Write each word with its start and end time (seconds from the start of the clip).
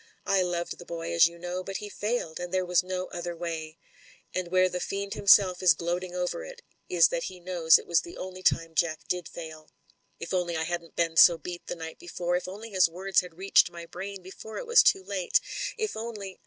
I 0.25 0.41
loved 0.41 0.79
the 0.79 0.83
boy, 0.83 1.13
as 1.13 1.27
you 1.27 1.37
know, 1.37 1.63
but 1.63 1.77
he 1.77 1.87
failed, 1.87 2.39
and 2.39 2.51
there 2.51 2.65
was 2.65 2.81
no 2.83 3.05
other 3.13 3.35
way. 3.35 3.77
And 4.33 4.47
where 4.47 4.67
the 4.67 4.79
fiend 4.79 5.13
himself 5.13 5.61
is 5.61 5.75
gloating 5.75 6.15
over 6.15 6.43
it 6.43 6.63
is 6.89 7.09
that 7.09 7.25
he 7.25 7.39
knows 7.39 7.77
it 7.77 7.85
was 7.85 8.01
the 8.01 8.17
only 8.17 8.41
time 8.41 8.73
Jack 8.73 9.07
did 9.07 9.27
fail. 9.29 9.69
If 10.19 10.33
only 10.33 10.57
I 10.57 10.63
hadn't 10.63 10.95
been 10.95 11.17
so 11.17 11.37
beat 11.37 11.67
the 11.67 11.75
night 11.75 11.99
before; 11.99 12.35
if 12.35 12.47
only 12.47 12.71
his 12.71 12.89
words 12.89 13.19
had 13.21 13.37
reached 13.37 13.69
my 13.69 13.85
brain 13.85 14.23
before 14.23 14.57
it 14.57 14.65
was 14.65 14.81
too 14.81 15.03
late. 15.03 15.39
If 15.77 15.95
only 15.95 16.39